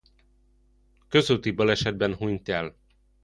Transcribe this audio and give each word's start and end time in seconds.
Közúti 1.07 1.51
balesetben 1.51 2.15
hunyt 2.15 2.49
el. 2.49 2.75